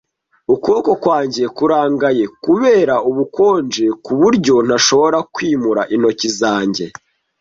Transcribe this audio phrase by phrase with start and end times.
[0.53, 6.85] Ukuboko kwanjye kurangaye kubera ubukonje kuburyo ntashobora kwimura intoki zanjye.